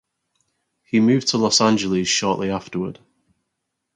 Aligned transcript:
He 0.81 0.99
moved 0.99 1.27
to 1.27 1.37
Los 1.37 1.61
Angeles 1.61 2.07
shortly 2.07 2.49
afterward. 2.49 2.97